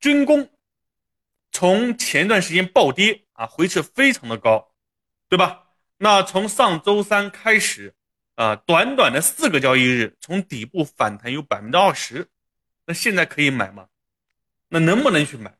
[0.00, 0.48] 军工
[1.52, 4.72] 从前段时间暴跌啊，回撤非常的高，
[5.28, 5.64] 对吧？
[5.98, 7.94] 那从上周三开始，
[8.34, 12.28] 啊，短短的四个交易日，从底部反弹有百分之二十，
[12.86, 13.88] 那现在可以买吗？
[14.68, 15.54] 那能不能去买？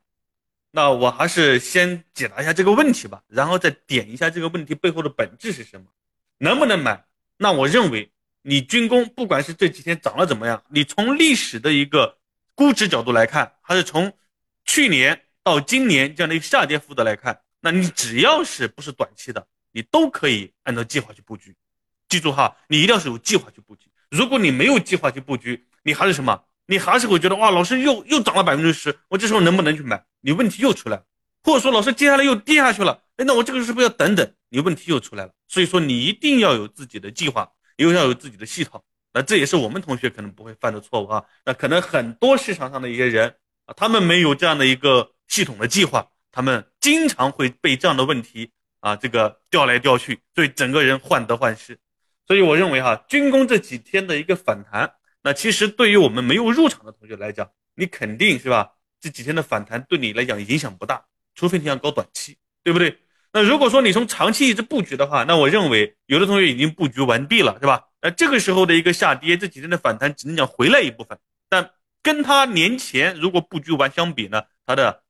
[0.71, 5.87] 那我还是先解答一下这个问题吧，然后再点一下这个问题背后的本质是什么？
[6.37, 7.05] 能不能买？
[7.37, 8.11] 那我认为，
[8.41, 12.17] 你军工不管是这几天涨了怎么样，你从历史的一个
[12.55, 14.13] 估值角度来看，还是从
[14.65, 21.55] 去年到今年这样的一个下跌幅度来看，那你只要是不是短期的，你都可以按照计划去布局。
[22.09, 23.87] 记住哈，你一定要是有计划去布局。
[24.09, 26.43] 如果你没有计划去布局，你还是什么？
[26.67, 30.03] 你还是会觉得哇，老师又又涨了百分之十，我这时候能不能去买？
[30.21, 31.03] 你问题又出来了。
[31.43, 34.33] 或者说老师接下来又跌下去了，哎，那我这个是不是要等等？
[34.49, 35.33] 你问题又出来了。
[35.47, 38.83] 所以说你一定要有自己的计划，又要有自己的系统。
[39.13, 41.23] 那这也是我们同学可能不会犯的错误啊。
[41.43, 43.35] 那可能很多市场上的一些人
[43.75, 51.77] 他们没有这样的一个系统的计划，他们经常会被这样的问题啊这个调来调去，所以整个人患得患失。
[52.27, 58.71] 所以我认为哈，军工这几天的一个反弹，那其实对于我们没有入场的同学来讲，你肯定是吧？
[58.99, 61.03] 这几天的反弹对你来讲影响不大，
[61.35, 62.99] 除非你想搞短期，对不对？
[63.33, 67.85] 那如果说你从长期一直布局的话，那我认为有的同学已经布局完毕了，是吧？
[68.01, 71.17] 那这个时候的一个下跌，这几天的反弹只能讲回来一部分，
[71.49, 71.71] 但
[72.03, 75.03] 跟他年前如果布局完相比呢，他的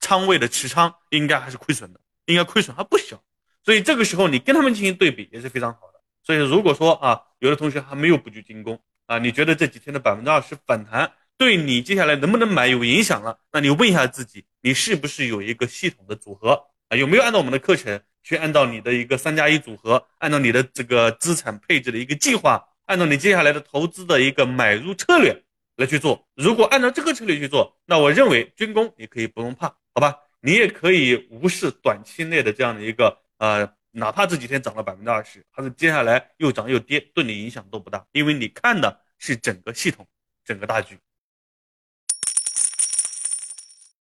[0.00, 3.22] 仓位的持仓应该还是亏损的，应该亏损还不小。
[3.64, 6.00] 所以这个时候你跟他们进行对比也是非常好的。
[6.22, 11.12] 所以如果说啊，有的同学还没有布局进攻啊，你觉得这几天的百分之二十反弹？
[11.38, 13.38] 对你接下来能不能买有影响了？
[13.50, 16.96] 那你问一下自己，你是不是有一个系统的组合啊？
[16.96, 25.42] 有没有按照我们的课程去按照你的一个三加一组合，按照你的这个资产配置的一个计划，按照你接下来的投资的一个买入策略
[25.76, 26.26] 来去做？
[26.34, 30.14] 如果按照这个策略去做，那我认为军工你可以不用怕，好吧？
[30.40, 40.06] 你也可以无视短期内的这样的一个呃，哪怕这几天涨了百分之二十，还是接下来又涨又跌，对你影响都不大，因为你看的是整个系统，
[40.44, 40.98] 整个大局。